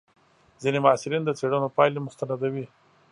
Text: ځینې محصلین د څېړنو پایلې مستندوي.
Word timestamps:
ځینې 0.61 0.79
محصلین 0.85 1.21
د 1.25 1.29
څېړنو 1.39 1.67
پایلې 1.77 1.99
مستندوي. 2.05 2.65